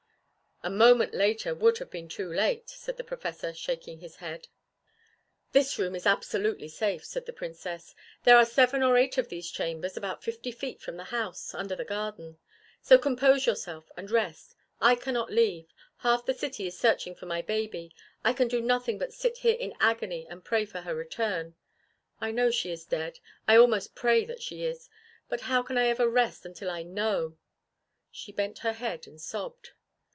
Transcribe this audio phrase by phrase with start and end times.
[0.63, 4.47] "A moment later would have been too late," said the Professor, shaking his head.
[5.53, 7.95] "This room is absolutely safe," said the Princess.
[8.25, 11.75] "There are seven or eight of these chambers, about fifty feet from the house, under
[11.75, 12.37] the garden.
[12.79, 14.53] So compose yourselves and rest.
[14.79, 17.91] I cannot leave half the city is searching for my baby
[18.23, 21.55] I can do nothing but sit here in agony and pray for her return.
[22.19, 24.89] I know she is dead; I almost pray that she is,
[25.27, 27.39] but how can I ever rest until I know?"
[28.11, 29.71] She bent her head and sobbed.